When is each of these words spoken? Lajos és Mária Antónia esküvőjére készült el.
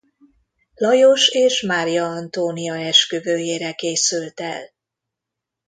Lajos 0.75 1.27
és 1.29 1.61
Mária 1.61 2.05
Antónia 2.05 2.75
esküvőjére 2.79 3.73
készült 3.73 4.39
el. 4.39 4.69